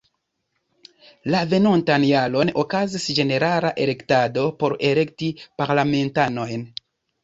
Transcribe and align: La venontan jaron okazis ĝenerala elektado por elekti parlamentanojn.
La 1.35 1.41
venontan 1.51 2.07
jaron 2.13 2.53
okazis 2.63 3.07
ĝenerala 3.21 3.75
elektado 3.87 4.51
por 4.63 4.79
elekti 4.93 5.35
parlamentanojn. 5.63 6.71